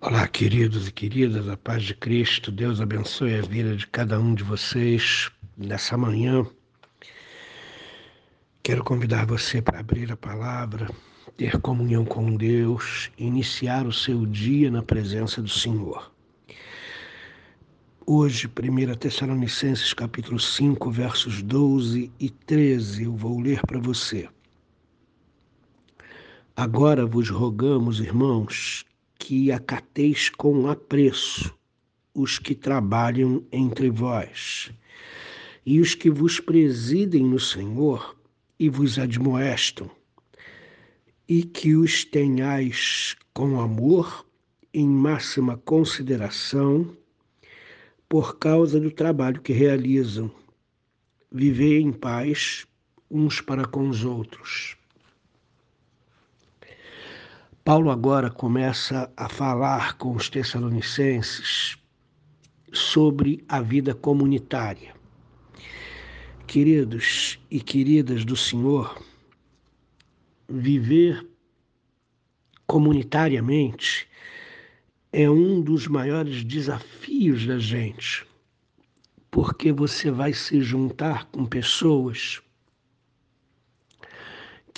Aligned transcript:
Olá, 0.00 0.28
queridos 0.28 0.86
e 0.86 0.92
queridas, 0.92 1.48
a 1.48 1.56
paz 1.56 1.82
de 1.82 1.92
Cristo, 1.92 2.52
Deus 2.52 2.80
abençoe 2.80 3.34
a 3.34 3.42
vida 3.42 3.74
de 3.74 3.84
cada 3.88 4.20
um 4.20 4.32
de 4.32 4.44
vocês 4.44 5.28
nessa 5.56 5.96
manhã. 5.98 6.46
Quero 8.62 8.84
convidar 8.84 9.26
você 9.26 9.60
para 9.60 9.80
abrir 9.80 10.12
a 10.12 10.16
palavra, 10.16 10.88
ter 11.36 11.60
comunhão 11.60 12.04
com 12.04 12.36
Deus, 12.36 13.10
iniciar 13.18 13.88
o 13.88 13.92
seu 13.92 14.24
dia 14.24 14.70
na 14.70 14.84
presença 14.84 15.42
do 15.42 15.48
Senhor. 15.48 16.12
Hoje, 18.06 18.46
1 18.46 18.94
Tessalonicenses 18.94 19.92
capítulo 19.92 20.38
5, 20.38 20.92
versos 20.92 21.42
12 21.42 22.12
e 22.20 22.30
13, 22.30 23.02
eu 23.02 23.16
vou 23.16 23.40
ler 23.40 23.60
para 23.66 23.80
você. 23.80 24.28
Agora 26.54 27.04
vos 27.04 27.28
rogamos, 27.28 27.98
irmãos, 27.98 28.84
que 29.18 29.50
acateis 29.50 30.28
com 30.28 30.68
apreço 30.68 31.54
os 32.14 32.38
que 32.38 32.54
trabalham 32.54 33.44
entre 33.52 33.90
vós, 33.90 34.72
e 35.66 35.80
os 35.80 35.94
que 35.94 36.08
vos 36.08 36.40
presidem 36.40 37.24
no 37.24 37.38
Senhor 37.38 38.16
e 38.58 38.68
vos 38.68 38.98
admoestam, 38.98 39.90
e 41.28 41.42
que 41.42 41.76
os 41.76 42.04
tenhais 42.04 43.16
com 43.34 43.60
amor, 43.60 44.26
em 44.72 44.88
máxima 44.88 45.56
consideração, 45.58 46.96
por 48.08 48.38
causa 48.38 48.80
do 48.80 48.90
trabalho 48.90 49.42
que 49.42 49.52
realizam. 49.52 50.30
Vivei 51.30 51.80
em 51.80 51.92
paz 51.92 52.66
uns 53.10 53.40
para 53.40 53.66
com 53.66 53.88
os 53.88 54.04
outros. 54.04 54.77
Paulo 57.68 57.90
agora 57.90 58.30
começa 58.30 59.12
a 59.14 59.28
falar 59.28 59.98
com 59.98 60.16
os 60.16 60.30
Tessalonicenses 60.30 61.76
sobre 62.72 63.44
a 63.46 63.60
vida 63.60 63.94
comunitária. 63.94 64.94
Queridos 66.46 67.38
e 67.50 67.60
queridas 67.60 68.24
do 68.24 68.34
Senhor, 68.34 68.98
viver 70.48 71.28
comunitariamente 72.66 74.08
é 75.12 75.28
um 75.28 75.60
dos 75.60 75.86
maiores 75.86 76.42
desafios 76.42 77.46
da 77.46 77.58
gente, 77.58 78.26
porque 79.30 79.72
você 79.72 80.10
vai 80.10 80.32
se 80.32 80.62
juntar 80.62 81.26
com 81.26 81.44
pessoas 81.44 82.40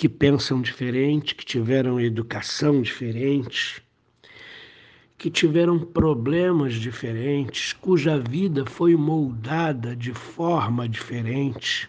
que 0.01 0.09
pensam 0.09 0.63
diferente, 0.63 1.35
que 1.35 1.45
tiveram 1.45 2.01
educação 2.01 2.81
diferente, 2.81 3.83
que 5.15 5.29
tiveram 5.29 5.77
problemas 5.77 6.73
diferentes, 6.73 7.71
cuja 7.73 8.17
vida 8.17 8.65
foi 8.65 8.95
moldada 8.95 9.95
de 9.95 10.11
forma 10.11 10.89
diferente. 10.89 11.87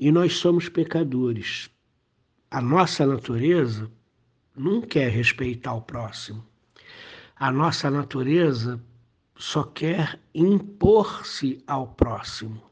E 0.00 0.10
nós 0.10 0.32
somos 0.36 0.70
pecadores. 0.70 1.68
A 2.50 2.62
nossa 2.62 3.04
natureza 3.04 3.90
não 4.56 4.80
quer 4.80 5.10
respeitar 5.10 5.74
o 5.74 5.82
próximo. 5.82 6.42
A 7.36 7.52
nossa 7.52 7.90
natureza 7.90 8.82
só 9.36 9.62
quer 9.62 10.18
impor-se 10.34 11.62
ao 11.66 11.88
próximo. 11.88 12.62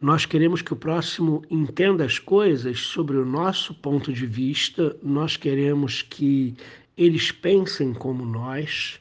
Nós 0.00 0.24
queremos 0.24 0.62
que 0.62 0.72
o 0.72 0.76
próximo 0.76 1.42
entenda 1.50 2.04
as 2.04 2.20
coisas 2.20 2.78
sobre 2.78 3.16
o 3.16 3.24
nosso 3.24 3.74
ponto 3.74 4.12
de 4.12 4.26
vista, 4.26 4.96
nós 5.02 5.36
queremos 5.36 6.02
que 6.02 6.54
eles 6.96 7.32
pensem 7.32 7.92
como 7.92 8.24
nós, 8.24 9.00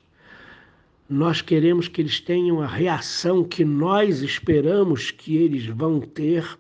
nós 1.08 1.40
queremos 1.40 1.88
que 1.88 2.02
eles 2.02 2.20
tenham 2.20 2.62
a 2.62 2.66
reação 2.66 3.44
que 3.44 3.64
nós 3.64 4.22
esperamos 4.22 5.12
que 5.12 5.38
eles 5.38 5.68
vão 5.68 6.02
ter 6.02 6.58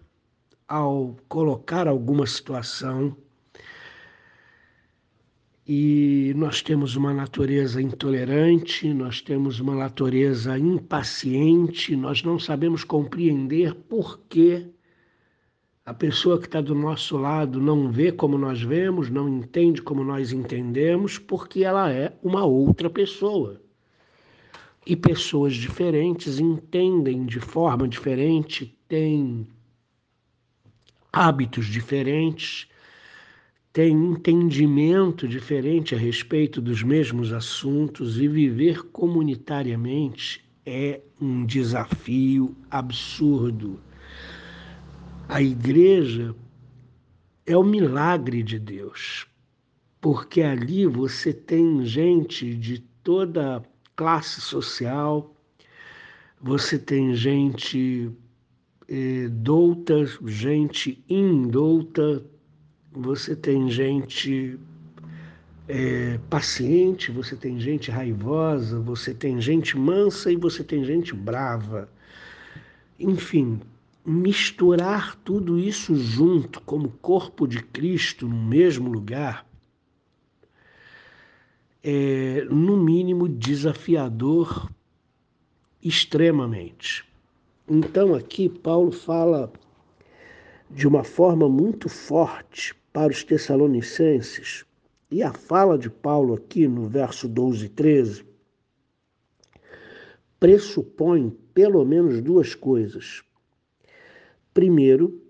ao 0.68 1.18
colocar 1.28 1.88
alguma 1.88 2.28
situação 2.28 3.18
e 5.70 6.32
nós 6.38 6.62
temos 6.62 6.96
uma 6.96 7.14
natureza 7.14 7.82
intolerante, 7.82 8.94
nós 8.94 9.20
temos 9.20 9.60
uma 9.60 9.76
natureza 9.76 10.58
impaciente, 10.58 11.94
nós 11.94 12.24
não 12.24 12.40
sabemos 12.40 12.86
compreender 12.86 13.74
por 13.76 14.18
que 14.30 14.66
a 15.86 15.94
pessoa 15.94 16.40
que 16.40 16.46
está 16.46 16.62
do 16.62 16.74
nosso 16.74 17.18
lado 17.18 17.60
não 17.60 17.92
vê 17.92 18.14
como 18.14 18.38
nós 18.38 18.62
vemos, 18.62 19.10
não 19.10 19.28
entende 19.28 19.82
como 19.82 20.06
nós 20.06 20.32
entendemos, 20.32 21.18
porque 21.18 21.66
ela 21.66 21.92
é 21.92 22.14
uma 22.24 22.46
outra 22.46 22.90
pessoa. 22.90 23.62
E 24.86 24.96
pessoas 24.96 25.54
diferentes 25.54 26.40
entendem 26.40 27.26
de 27.26 27.42
forma 27.42 27.90
diferente, 27.90 28.74
têm 28.88 29.46
hábitos 31.12 31.66
diferentes 31.66 32.70
tem 33.78 33.94
entendimento 33.94 35.28
diferente 35.28 35.94
a 35.94 36.00
respeito 36.00 36.60
dos 36.60 36.82
mesmos 36.82 37.32
assuntos 37.32 38.20
e 38.20 38.28
viver 38.28 38.82
comunitariamente 38.86 40.44
é 40.66 41.00
um 41.22 41.46
desafio 41.46 42.58
absurdo. 42.72 43.80
A 45.30 45.44
igreja 45.44 46.36
é 47.46 47.56
o 47.56 47.64
milagre 47.64 48.42
de 48.42 48.58
Deus, 48.58 49.28
porque 50.02 50.42
ali 50.42 50.88
você 50.88 51.32
tem 51.32 51.86
gente 51.86 52.56
de 52.56 52.80
toda 53.04 53.62
classe 53.96 54.42
social, 54.42 55.36
você 56.42 56.80
tem 56.80 57.14
gente 57.14 58.10
eh, 58.90 59.28
douta, 59.30 60.04
gente 60.26 61.06
indouta, 61.08 62.26
você 62.98 63.36
tem 63.36 63.70
gente 63.70 64.60
é, 65.68 66.20
paciente, 66.30 67.12
você 67.12 67.36
tem 67.36 67.60
gente 67.60 67.92
raivosa, 67.92 68.80
você 68.80 69.14
tem 69.14 69.40
gente 69.40 69.78
mansa 69.78 70.32
e 70.32 70.36
você 70.36 70.64
tem 70.64 70.84
gente 70.84 71.14
brava. 71.14 71.90
Enfim, 73.00 73.60
misturar 74.06 75.16
tudo 75.18 75.60
isso 75.60 75.96
junto 75.96 76.62
como 76.62 76.90
corpo 77.02 77.48
de 77.48 77.62
Cristo 77.62 78.28
no 78.28 78.38
mesmo 78.38 78.90
lugar 78.90 79.46
é, 81.90 82.46
no 82.50 82.76
mínimo, 82.76 83.30
desafiador 83.30 84.70
extremamente. 85.82 87.06
Então, 87.66 88.14
aqui, 88.14 88.50
Paulo 88.50 88.92
fala 88.92 89.52
de 90.70 90.86
uma 90.86 91.04
forma 91.04 91.48
muito 91.48 91.88
forte 91.88 92.76
para 92.92 93.12
os 93.12 93.24
Tessalonicenses, 93.24 94.66
e 95.10 95.24
a 95.24 95.34
fala 95.34 95.78
de 95.78 95.90
Paulo 95.90 96.34
aqui 96.34 96.68
no 96.68 96.88
verso 96.88 97.28
12 97.28 97.66
e 97.66 97.70
13 97.70 98.26
pressupõe 100.40 101.36
pelo 101.54 101.84
menos 101.84 102.22
duas 102.22 102.54
coisas. 102.54 103.24
Primeiro, 104.54 105.22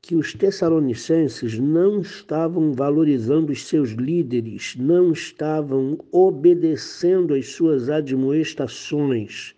que 0.00 0.16
os 0.16 0.34
Tessalonicenses 0.34 1.58
não 1.58 2.00
estavam 2.00 2.72
valorizando 2.72 3.52
os 3.52 3.66
seus 3.66 3.90
líderes, 3.90 4.74
não 4.76 5.12
estavam 5.12 5.98
obedecendo 6.10 7.34
às 7.34 7.48
suas 7.48 7.88
admoestações, 7.88 9.54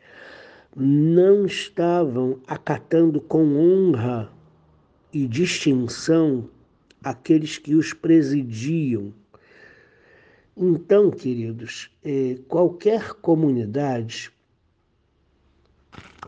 não 0.76 1.46
estavam 1.46 2.38
acatando 2.46 3.20
com 3.20 3.56
honra 3.56 4.30
e 5.12 5.26
distinção 5.26 6.50
aqueles 7.04 7.58
que 7.58 7.74
os 7.74 7.92
presidiam. 7.92 9.12
Então, 10.56 11.10
queridos, 11.10 11.90
é, 12.02 12.38
qualquer 12.48 13.12
comunidade, 13.14 14.32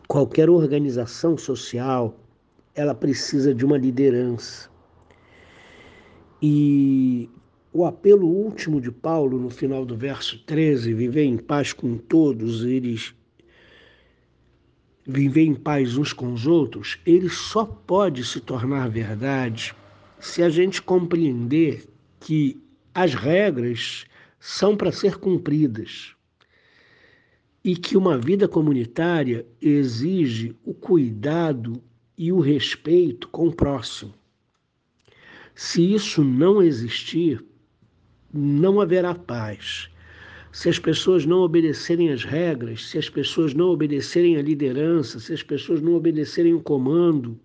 qualquer 0.07 0.49
organização 0.49 1.37
social, 1.37 2.15
ela 2.75 2.93
precisa 2.93 3.55
de 3.55 3.65
uma 3.65 3.77
liderança. 3.77 4.69
E 6.41 7.27
o 7.73 7.83
apelo 7.85 8.27
último 8.27 8.79
de 8.79 8.91
Paulo, 8.91 9.39
no 9.39 9.49
final 9.49 9.83
do 9.83 9.97
verso 9.97 10.37
13, 10.45 10.93
viver 10.93 11.23
em 11.23 11.37
paz 11.37 11.73
com 11.73 11.97
todos, 11.97 12.63
eles 12.63 13.15
viver 15.07 15.45
em 15.45 15.55
paz 15.55 15.97
uns 15.97 16.11
com 16.11 16.33
os 16.33 16.45
outros, 16.45 16.99
ele 17.05 17.29
só 17.29 17.65
pode 17.65 18.25
se 18.25 18.41
tornar 18.41 18.89
verdade 18.89 19.73
se 20.19 20.41
a 20.41 20.49
gente 20.49 20.81
compreender 20.81 21.87
que 22.19 22.61
as 22.93 23.13
regras 23.13 24.05
são 24.39 24.75
para 24.75 24.91
ser 24.91 25.17
cumpridas 25.17 26.15
e 27.63 27.75
que 27.75 27.97
uma 27.97 28.17
vida 28.17 28.47
comunitária 28.47 29.45
exige 29.61 30.55
o 30.63 30.73
cuidado 30.73 31.81
e 32.17 32.31
o 32.31 32.39
respeito 32.39 33.27
com 33.27 33.47
o 33.47 33.53
próximo. 33.53 34.13
Se 35.53 35.93
isso 35.93 36.23
não 36.23 36.61
existir, 36.61 37.43
não 38.33 38.79
haverá 38.79 39.13
paz. 39.13 39.89
Se 40.51 40.69
as 40.69 40.79
pessoas 40.79 41.25
não 41.25 41.39
obedecerem 41.39 42.11
às 42.11 42.23
regras, 42.23 42.87
se 42.87 42.97
as 42.97 43.09
pessoas 43.09 43.53
não 43.53 43.67
obedecerem 43.67 44.37
à 44.37 44.41
liderança, 44.41 45.19
se 45.19 45.33
as 45.33 45.43
pessoas 45.43 45.81
não 45.81 45.93
obedecerem 45.93 46.53
o 46.53 46.61
comando, 46.61 47.39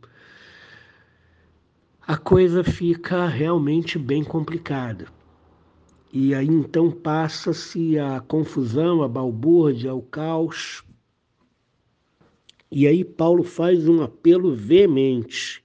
a 2.06 2.16
coisa 2.16 2.64
fica 2.64 3.26
realmente 3.28 3.96
bem 3.98 4.24
complicada. 4.24 5.06
E 6.12 6.34
aí 6.34 6.48
então 6.48 6.90
passa-se 6.90 7.98
a 7.98 8.20
confusão, 8.20 9.02
a 9.02 9.08
balbúrdia, 9.08 9.94
o 9.94 10.02
caos. 10.02 10.82
E 12.70 12.86
aí 12.86 13.04
Paulo 13.04 13.44
faz 13.44 13.88
um 13.88 14.02
apelo 14.02 14.54
veemente. 14.54 15.62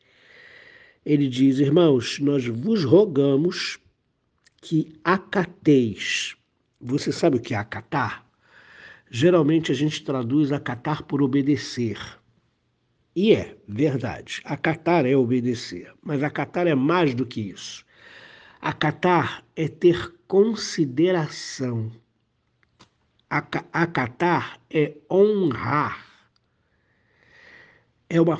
Ele 1.05 1.27
diz: 1.27 1.59
Irmãos, 1.59 2.19
nós 2.19 2.45
vos 2.45 2.83
rogamos 2.83 3.79
que 4.61 4.93
acateis. 5.03 6.35
Você 6.79 7.11
sabe 7.11 7.37
o 7.37 7.41
que 7.41 7.55
é 7.55 7.57
acatar? 7.57 8.25
Geralmente 9.09 9.71
a 9.71 9.75
gente 9.75 10.03
traduz 10.03 10.51
acatar 10.51 11.03
por 11.03 11.21
obedecer. 11.23 11.97
E 13.19 13.33
é 13.33 13.57
verdade, 13.67 14.43
acatar 14.45 15.03
é 15.03 15.15
obedecer, 15.15 15.91
mas 16.03 16.21
acatar 16.21 16.67
é 16.67 16.75
mais 16.75 17.15
do 17.15 17.25
que 17.25 17.41
isso. 17.41 17.83
Acatar 18.61 19.43
é 19.55 19.67
ter 19.67 20.13
consideração. 20.27 21.91
Acatar 23.73 24.61
é 24.69 24.95
honrar. 25.09 26.05
É 28.07 28.21
uma, 28.21 28.37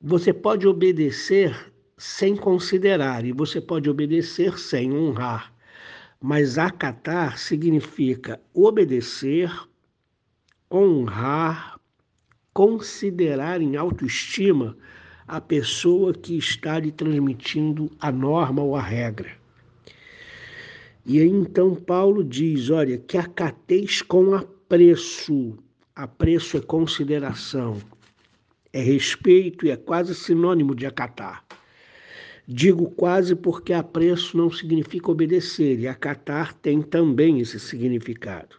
você 0.00 0.32
pode 0.32 0.66
obedecer 0.66 1.72
sem 1.96 2.34
considerar 2.34 3.24
e 3.24 3.30
você 3.30 3.60
pode 3.60 3.88
obedecer 3.88 4.58
sem 4.58 4.92
honrar. 4.92 5.54
Mas 6.20 6.58
acatar 6.58 7.38
significa 7.38 8.40
obedecer, 8.52 9.48
honrar, 10.68 11.77
considerar 12.58 13.62
em 13.62 13.76
autoestima 13.76 14.76
a 15.28 15.40
pessoa 15.40 16.12
que 16.12 16.36
está 16.36 16.80
lhe 16.80 16.90
transmitindo 16.90 17.88
a 18.00 18.10
norma 18.10 18.60
ou 18.60 18.74
a 18.74 18.82
regra. 18.82 19.30
E 21.06 21.20
aí 21.20 21.28
então 21.28 21.76
Paulo 21.76 22.24
diz: 22.24 22.68
olha, 22.68 22.98
que 22.98 23.16
acateis 23.16 24.02
com 24.02 24.34
apreço. 24.34 25.56
Apreço 25.94 26.56
é 26.56 26.60
consideração, 26.60 27.78
é 28.72 28.82
respeito 28.82 29.64
e 29.64 29.70
é 29.70 29.76
quase 29.76 30.12
sinônimo 30.12 30.74
de 30.74 30.84
acatar. 30.84 31.44
Digo 32.44 32.90
quase 32.90 33.36
porque 33.36 33.72
apreço 33.72 34.36
não 34.36 34.50
significa 34.50 35.12
obedecer, 35.12 35.78
e 35.78 35.86
acatar 35.86 36.54
tem 36.54 36.82
também 36.82 37.38
esse 37.38 37.60
significado. 37.60 38.56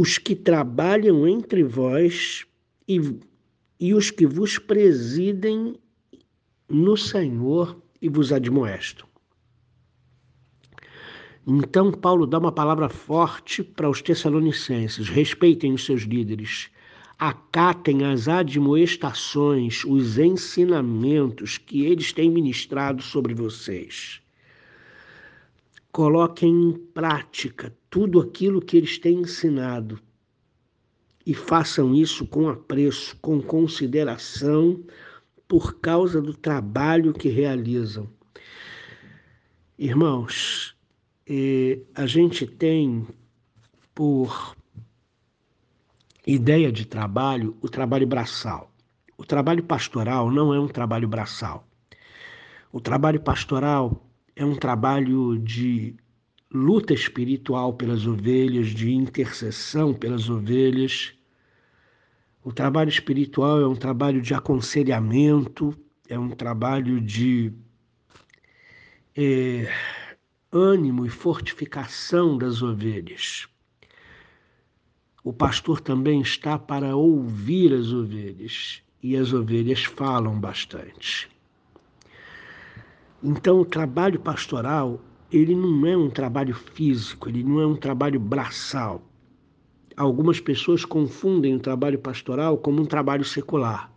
Os 0.00 0.16
que 0.16 0.36
trabalham 0.36 1.26
entre 1.26 1.64
vós 1.64 2.46
e, 2.86 3.00
e 3.80 3.92
os 3.92 4.12
que 4.12 4.28
vos 4.28 4.56
presidem 4.56 5.74
no 6.68 6.96
Senhor 6.96 7.82
e 8.00 8.08
vos 8.08 8.32
admoestam. 8.32 9.08
Então, 11.44 11.90
Paulo 11.90 12.28
dá 12.28 12.38
uma 12.38 12.52
palavra 12.52 12.88
forte 12.88 13.60
para 13.64 13.90
os 13.90 14.00
Tessalonicenses: 14.00 15.08
respeitem 15.08 15.72
os 15.72 15.84
seus 15.84 16.02
líderes, 16.02 16.70
acatem 17.18 18.04
as 18.04 18.28
admoestações, 18.28 19.84
os 19.84 20.16
ensinamentos 20.16 21.58
que 21.58 21.84
eles 21.84 22.12
têm 22.12 22.30
ministrado 22.30 23.02
sobre 23.02 23.34
vocês. 23.34 24.20
Coloquem 25.90 26.68
em 26.68 26.72
prática 26.94 27.76
tudo 27.90 28.20
aquilo 28.20 28.60
que 28.60 28.76
eles 28.76 28.98
têm 28.98 29.20
ensinado 29.20 30.00
e 31.24 31.34
façam 31.34 31.94
isso 31.94 32.26
com 32.26 32.48
apreço, 32.48 33.16
com 33.20 33.40
consideração, 33.40 34.82
por 35.46 35.78
causa 35.80 36.20
do 36.20 36.34
trabalho 36.34 37.12
que 37.12 37.28
realizam. 37.28 38.08
Irmãos, 39.78 40.74
eh, 41.26 41.80
a 41.94 42.06
gente 42.06 42.46
tem 42.46 43.06
por 43.94 44.56
ideia 46.26 46.70
de 46.70 46.86
trabalho 46.86 47.56
o 47.60 47.68
trabalho 47.68 48.06
braçal. 48.06 48.70
O 49.16 49.24
trabalho 49.24 49.62
pastoral 49.62 50.30
não 50.30 50.52
é 50.54 50.60
um 50.60 50.68
trabalho 50.68 51.08
braçal. 51.08 51.66
O 52.72 52.80
trabalho 52.80 53.20
pastoral 53.20 54.06
é 54.36 54.44
um 54.44 54.54
trabalho 54.54 55.38
de 55.38 55.96
luta 56.52 56.94
espiritual 56.94 57.74
pelas 57.74 58.06
ovelhas, 58.06 58.68
de 58.68 58.90
intercessão 58.90 59.92
pelas 59.92 60.30
ovelhas. 60.30 61.12
O 62.42 62.52
trabalho 62.52 62.88
espiritual 62.88 63.60
é 63.60 63.66
um 63.66 63.76
trabalho 63.76 64.22
de 64.22 64.32
aconselhamento, 64.32 65.76
é 66.08 66.18
um 66.18 66.30
trabalho 66.30 67.00
de 67.00 67.52
é, 69.14 69.70
ânimo 70.50 71.04
e 71.04 71.10
fortificação 71.10 72.38
das 72.38 72.62
ovelhas. 72.62 73.46
O 75.22 75.32
pastor 75.32 75.80
também 75.80 76.22
está 76.22 76.58
para 76.58 76.96
ouvir 76.96 77.74
as 77.74 77.92
ovelhas 77.92 78.82
e 79.02 79.16
as 79.16 79.32
ovelhas 79.32 79.84
falam 79.84 80.40
bastante. 80.40 81.28
Então, 83.22 83.60
o 83.60 83.64
trabalho 83.64 84.20
pastoral, 84.20 85.00
ele 85.30 85.54
não 85.54 85.86
é 85.86 85.96
um 85.96 86.08
trabalho 86.08 86.54
físico, 86.54 87.28
ele 87.28 87.42
não 87.42 87.60
é 87.60 87.66
um 87.66 87.76
trabalho 87.76 88.18
braçal. 88.18 89.02
Algumas 89.96 90.40
pessoas 90.40 90.84
confundem 90.84 91.54
o 91.54 91.60
trabalho 91.60 91.98
pastoral 91.98 92.56
como 92.56 92.80
um 92.80 92.86
trabalho 92.86 93.24
secular. 93.24 93.92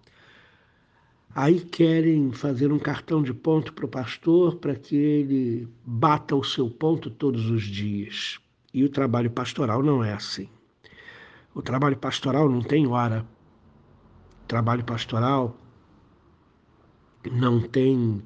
Aí 1.34 1.62
querem 1.62 2.34
fazer 2.34 2.74
um 2.74 2.80
cartão 2.80 3.24
de 3.24 3.34
ponto 3.34 3.72
para 3.72 3.86
o 3.86 3.90
pastor 3.90 4.56
para 4.56 4.76
que 4.76 4.96
ele 4.96 5.68
bata 5.86 6.36
o 6.36 6.44
seu 6.44 6.70
ponto 6.70 7.10
todos 7.10 7.50
os 7.50 7.64
dias. 7.64 8.38
E 8.74 8.84
o 8.84 8.90
trabalho 8.90 9.32
pastoral 9.32 9.82
não 9.82 10.04
é 10.04 10.12
assim. 10.12 10.50
O 11.56 11.62
trabalho 11.62 11.98
pastoral 11.98 12.50
não 12.50 12.62
tem 12.62 12.86
hora. 12.88 13.26
O 14.44 14.48
trabalho 14.48 14.84
pastoral 14.84 15.56
não 17.32 17.62
tem 17.62 18.22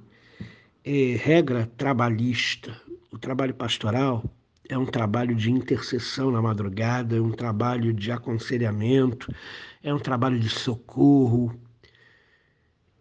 é, 0.83 1.15
regra 1.15 1.69
trabalhista. 1.77 2.79
Trabalho 3.25 3.55
pastoral 3.55 4.23
é 4.69 4.77
um 4.77 4.85
trabalho 4.85 5.33
de 5.33 5.49
intercessão 5.49 6.29
na 6.29 6.39
madrugada, 6.43 7.17
é 7.17 7.19
um 7.19 7.31
trabalho 7.31 7.91
de 7.91 8.11
aconselhamento, 8.11 9.33
é 9.81 9.91
um 9.91 9.97
trabalho 9.97 10.39
de 10.39 10.47
socorro. 10.47 11.51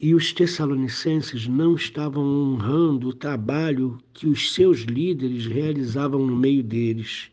E 0.00 0.14
os 0.14 0.32
tessalonicenses 0.32 1.46
não 1.46 1.74
estavam 1.74 2.24
honrando 2.24 3.08
o 3.08 3.12
trabalho 3.12 3.98
que 4.14 4.26
os 4.26 4.54
seus 4.54 4.78
líderes 4.78 5.44
realizavam 5.44 6.26
no 6.26 6.34
meio 6.34 6.62
deles. 6.62 7.30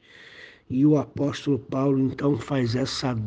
E 0.69 0.85
o 0.85 0.97
apóstolo 0.97 1.59
Paulo 1.59 1.97
então 1.97 2.37
faz 2.37 2.75
essa 2.75 3.17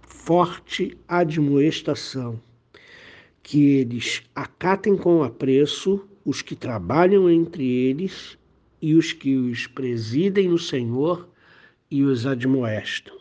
forte 0.00 0.96
admoestação 1.06 2.40
que 3.42 3.66
eles 3.66 4.22
acatem 4.34 4.96
com 4.96 5.22
apreço 5.22 6.08
os 6.24 6.40
que 6.40 6.56
trabalham 6.56 7.28
entre 7.28 7.62
eles 7.62 8.39
e 8.80 8.94
os 8.94 9.12
que 9.12 9.36
os 9.36 9.66
presidem 9.66 10.48
no 10.48 10.58
Senhor 10.58 11.28
e 11.90 12.02
os 12.02 12.26
admoestam. 12.26 13.18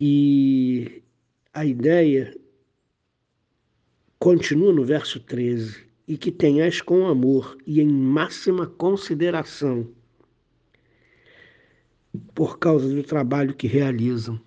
E 0.00 1.02
a 1.52 1.64
ideia 1.64 2.36
continua 4.18 4.72
no 4.72 4.84
verso 4.84 5.18
13: 5.20 5.86
e 6.06 6.16
que 6.16 6.30
tenhas 6.30 6.80
com 6.80 7.06
amor 7.06 7.56
e 7.66 7.80
em 7.80 7.88
máxima 7.88 8.66
consideração 8.66 9.88
por 12.34 12.58
causa 12.58 12.88
do 12.94 13.02
trabalho 13.02 13.54
que 13.54 13.66
realizam. 13.66 14.40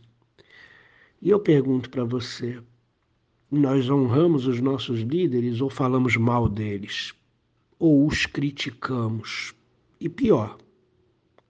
E 1.21 1.29
eu 1.29 1.39
pergunto 1.39 1.89
para 1.89 2.03
você: 2.03 2.59
nós 3.51 3.89
honramos 3.89 4.47
os 4.47 4.61
nossos 4.61 5.01
líderes 5.01 5.59
ou 5.59 5.69
falamos 5.69 6.15
mal 6.15 6.47
deles? 6.47 7.13
Ou 7.79 8.05
os 8.05 8.25
criticamos? 8.25 9.55
E 9.99 10.07
pior, 10.07 10.57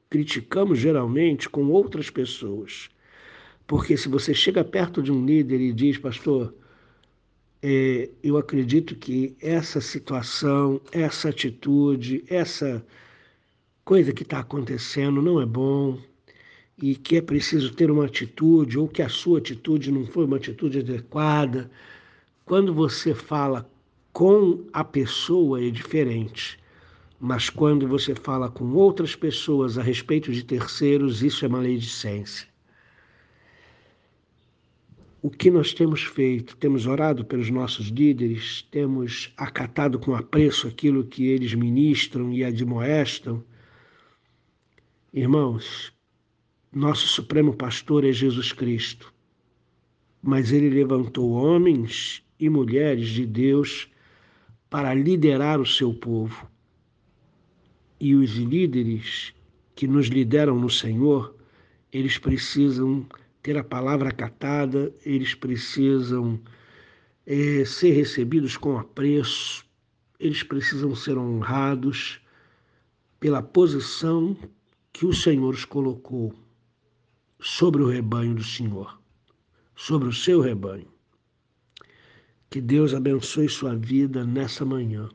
criticamos 0.09 0.79
geralmente 0.79 1.49
com 1.49 1.67
outras 1.69 2.09
pessoas. 2.09 2.89
Porque 3.67 3.97
se 3.97 4.07
você 4.07 4.33
chega 4.33 4.63
perto 4.63 5.03
de 5.03 5.11
um 5.11 5.25
líder 5.25 5.59
e 5.59 5.73
diz, 5.73 5.97
pastor, 5.97 6.53
é, 7.61 8.09
eu 8.23 8.37
acredito 8.37 8.95
que 8.95 9.35
essa 9.41 9.81
situação, 9.81 10.79
essa 10.91 11.29
atitude, 11.29 12.23
essa 12.27 12.85
coisa 13.83 14.13
que 14.13 14.23
está 14.23 14.39
acontecendo 14.39 15.21
não 15.21 15.41
é 15.41 15.45
bom, 15.45 15.99
e 16.81 16.95
que 16.95 17.17
é 17.17 17.21
preciso 17.21 17.73
ter 17.73 17.91
uma 17.91 18.05
atitude 18.05 18.79
ou 18.79 18.87
que 18.87 19.01
a 19.01 19.09
sua 19.09 19.39
atitude 19.39 19.91
não 19.91 20.05
foi 20.05 20.25
uma 20.25 20.37
atitude 20.37 20.79
adequada. 20.79 21.69
Quando 22.45 22.73
você 22.73 23.13
fala 23.13 23.68
com 24.11 24.65
a 24.73 24.83
pessoa 24.83 25.63
é 25.63 25.69
diferente. 25.69 26.59
Mas 27.19 27.49
quando 27.49 27.87
você 27.87 28.15
fala 28.15 28.49
com 28.49 28.71
outras 28.73 29.15
pessoas 29.15 29.77
a 29.77 29.83
respeito 29.83 30.31
de 30.31 30.43
terceiros, 30.43 31.21
isso 31.21 31.43
é 31.45 31.49
maledicência. 31.49 32.47
O 35.21 35.29
que 35.29 35.51
nós 35.51 35.73
temos 35.73 36.01
feito? 36.01 36.55
Temos 36.55 36.85
orado 36.85 37.25
pelos 37.25 37.49
nossos 37.49 37.87
líderes, 37.87 38.65
temos 38.71 39.33
acatado 39.35 39.99
com 39.99 40.15
apreço 40.15 40.65
aquilo 40.65 41.03
que 41.03 41.27
eles 41.27 41.53
ministram 41.53 42.31
e 42.31 42.41
admoestam. 42.41 43.43
Irmãos, 45.13 45.91
nosso 46.71 47.05
supremo 47.07 47.53
pastor 47.53 48.05
é 48.05 48.13
Jesus 48.13 48.53
Cristo, 48.53 49.13
mas 50.21 50.53
ele 50.53 50.69
levantou 50.69 51.31
homens 51.31 52.23
e 52.39 52.47
mulheres 52.49 53.09
de 53.09 53.25
Deus 53.25 53.89
para 54.69 54.93
liderar 54.93 55.59
o 55.59 55.65
seu 55.65 55.93
povo. 55.93 56.49
E 57.99 58.15
os 58.15 58.31
líderes 58.31 59.33
que 59.75 59.87
nos 59.87 60.07
lideram 60.07 60.59
no 60.59 60.69
Senhor, 60.69 61.35
eles 61.91 62.17
precisam 62.17 63.05
ter 63.41 63.57
a 63.57 63.63
palavra 63.63 64.09
acatada, 64.09 64.93
eles 65.05 65.33
precisam 65.33 66.39
é, 67.25 67.63
ser 67.65 67.91
recebidos 67.91 68.57
com 68.57 68.77
apreço, 68.77 69.65
eles 70.19 70.43
precisam 70.43 70.95
ser 70.95 71.17
honrados 71.17 72.19
pela 73.19 73.41
posição 73.41 74.37
que 74.91 75.05
o 75.05 75.13
Senhor 75.13 75.53
os 75.53 75.65
colocou 75.65 76.33
sobre 77.39 77.81
o 77.81 77.87
rebanho 77.87 78.35
do 78.35 78.43
Senhor, 78.43 78.99
sobre 79.75 80.09
o 80.09 80.13
seu 80.13 80.41
rebanho. 80.41 80.98
Que 82.49 82.59
Deus 82.59 82.93
abençoe 82.93 83.47
sua 83.47 83.75
vida 83.75 84.25
nessa 84.25 84.65
manhã 84.65 85.09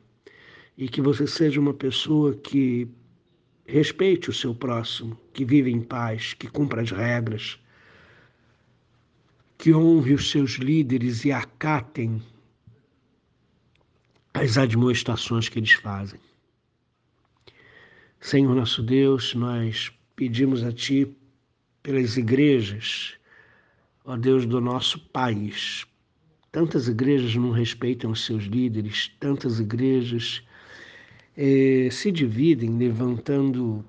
e 0.77 0.87
que 0.87 1.01
você 1.01 1.27
seja 1.27 1.59
uma 1.59 1.73
pessoa 1.73 2.33
que 2.33 2.87
respeite 3.65 4.29
o 4.29 4.33
seu 4.33 4.53
próximo, 4.53 5.19
que 5.33 5.43
vive 5.43 5.71
em 5.71 5.81
paz, 5.81 6.33
que 6.33 6.47
cumpra 6.47 6.81
as 6.81 6.91
regras, 6.91 7.59
que 9.57 9.73
honre 9.73 10.13
os 10.13 10.29
seus 10.29 10.51
líderes 10.51 11.25
e 11.25 11.31
acatem 11.31 12.21
as 14.33 14.57
admoestações 14.57 15.49
que 15.49 15.59
eles 15.59 15.71
fazem. 15.71 16.19
Senhor 18.19 18.55
nosso 18.55 18.83
Deus, 18.83 19.33
nós 19.33 19.91
pedimos 20.15 20.63
a 20.63 20.71
Ti 20.71 21.15
pelas 21.81 22.17
igrejas, 22.17 23.13
ó 24.03 24.17
Deus 24.17 24.45
do 24.45 24.59
nosso 24.59 24.99
país, 25.09 25.85
Tantas 26.55 26.87
igrejas 26.87 27.35
não 27.35 27.51
respeitam 27.51 28.11
os 28.11 28.23
seus 28.23 28.45
líderes, 28.45 29.11
tantas 29.19 29.59
igrejas 29.59 30.41
eh, 31.35 31.89
se 31.91 32.09
dividem, 32.09 32.77
levantando 32.77 33.83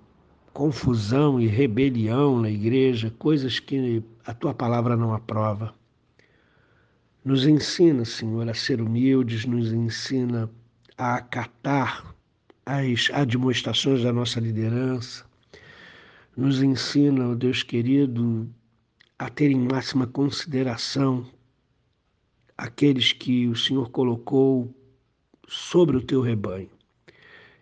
confusão 0.52 1.40
e 1.40 1.46
rebelião 1.46 2.40
na 2.40 2.50
igreja, 2.50 3.14
coisas 3.20 3.61
que 3.61 4.02
a 4.25 4.35
tua 4.35 4.52
palavra 4.52 4.96
não 4.96 5.14
aprova. 5.14 5.73
Nos 7.25 7.46
ensina, 7.46 8.04
Senhor, 8.04 8.49
a 8.49 8.54
ser 8.54 8.80
humildes, 8.80 9.44
nos 9.44 9.73
ensina 9.73 10.50
a 10.99 11.18
acatar 11.18 12.16
as 12.66 13.08
admoestações 13.12 14.02
da 14.02 14.12
nossa 14.12 14.40
liderança, 14.40 15.25
nos 16.37 16.61
ensina, 16.61 17.28
ó 17.28 17.35
Deus 17.37 17.62
querido, 17.62 18.50
a 19.16 19.30
ter 19.30 19.52
em 19.52 19.68
máxima 19.68 20.04
consideração 20.04 21.25
aqueles 22.56 23.12
que 23.12 23.46
o 23.48 23.56
Senhor 23.56 23.90
colocou 23.90 24.75
sobre 25.48 25.96
o 25.96 26.02
teu 26.02 26.20
rebanho. 26.20 26.70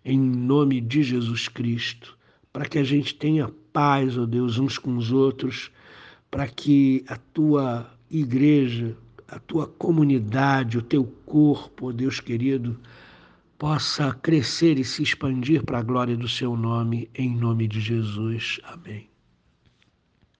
Em 0.05 0.19
nome 0.19 0.81
de 0.81 1.03
Jesus 1.03 1.49
Cristo, 1.49 2.17
para 2.53 2.67
que 2.67 2.79
a 2.79 2.85
gente 2.85 3.15
tenha 3.15 3.51
paz, 3.73 4.17
ó 4.17 4.23
oh 4.23 4.27
Deus, 4.27 4.59
uns 4.59 4.79
com 4.79 4.97
os 4.97 5.11
outros, 5.11 5.71
para 6.31 6.47
que 6.47 7.05
a 7.09 7.17
tua 7.17 7.91
igreja, 8.11 8.97
a 9.27 9.39
tua 9.39 9.67
comunidade, 9.67 10.79
o 10.79 10.83
teu 10.83 11.05
corpo, 11.27 11.87
ó 11.87 11.89
oh 11.89 11.93
Deus 11.93 12.21
querido, 12.21 12.79
possa 13.59 14.13
crescer 14.13 14.79
e 14.79 14.85
se 14.85 15.03
expandir 15.03 15.65
para 15.65 15.79
a 15.79 15.83
glória 15.83 16.17
do 16.17 16.29
seu 16.29 16.57
nome, 16.57 17.09
em 17.15 17.35
nome 17.35 17.67
de 17.67 17.81
Jesus. 17.81 18.61
Amém. 18.65 19.14